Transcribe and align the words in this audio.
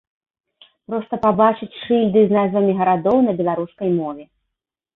Проста 0.91 1.19
пабачыць 1.25 1.69
шыльды 1.83 2.25
з 2.25 2.31
назвамі 2.39 2.73
гарадоў 2.81 3.17
на 3.29 3.39
беларускай 3.43 3.89
мове! 4.03 4.23